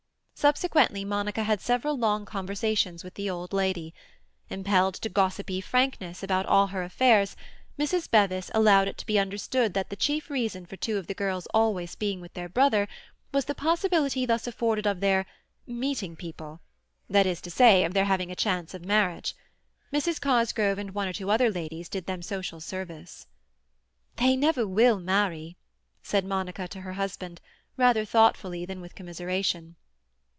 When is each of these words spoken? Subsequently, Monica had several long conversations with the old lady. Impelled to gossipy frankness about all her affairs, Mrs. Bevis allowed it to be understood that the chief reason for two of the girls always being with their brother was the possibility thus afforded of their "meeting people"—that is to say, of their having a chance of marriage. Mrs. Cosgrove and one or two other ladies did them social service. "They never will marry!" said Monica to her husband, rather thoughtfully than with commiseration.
Subsequently, 0.33 1.05
Monica 1.05 1.43
had 1.43 1.61
several 1.61 1.95
long 1.95 2.25
conversations 2.25 3.03
with 3.03 3.13
the 3.13 3.29
old 3.29 3.53
lady. 3.53 3.93
Impelled 4.49 4.95
to 4.95 5.07
gossipy 5.07 5.61
frankness 5.61 6.23
about 6.23 6.47
all 6.47 6.65
her 6.65 6.81
affairs, 6.81 7.35
Mrs. 7.77 8.09
Bevis 8.09 8.49
allowed 8.55 8.87
it 8.87 8.97
to 8.97 9.05
be 9.05 9.19
understood 9.19 9.75
that 9.75 9.91
the 9.91 9.95
chief 9.95 10.31
reason 10.31 10.65
for 10.65 10.77
two 10.77 10.97
of 10.97 11.05
the 11.05 11.13
girls 11.13 11.45
always 11.53 11.93
being 11.93 12.19
with 12.21 12.33
their 12.33 12.49
brother 12.49 12.87
was 13.31 13.45
the 13.45 13.53
possibility 13.53 14.25
thus 14.25 14.47
afforded 14.47 14.87
of 14.87 14.99
their 14.99 15.27
"meeting 15.67 16.15
people"—that 16.15 17.27
is 17.27 17.39
to 17.41 17.51
say, 17.51 17.83
of 17.85 17.93
their 17.93 18.05
having 18.05 18.31
a 18.31 18.35
chance 18.35 18.73
of 18.73 18.83
marriage. 18.83 19.35
Mrs. 19.93 20.19
Cosgrove 20.19 20.79
and 20.79 20.95
one 20.95 21.07
or 21.07 21.13
two 21.13 21.29
other 21.29 21.51
ladies 21.51 21.87
did 21.87 22.07
them 22.07 22.23
social 22.23 22.59
service. 22.59 23.27
"They 24.15 24.35
never 24.35 24.65
will 24.65 24.99
marry!" 24.99 25.57
said 26.01 26.25
Monica 26.25 26.67
to 26.69 26.81
her 26.81 26.93
husband, 26.93 27.41
rather 27.77 28.05
thoughtfully 28.05 28.65
than 28.65 28.81
with 28.81 28.95
commiseration. 28.95 29.75